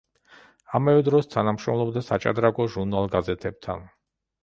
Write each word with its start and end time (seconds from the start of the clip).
ამავე 0.79 1.03
დროს 1.09 1.29
თანამშრომლობდა 1.35 2.05
საჭადრაკო 2.09 2.69
ჟურნალ-გაზეთებთან. 2.79 3.91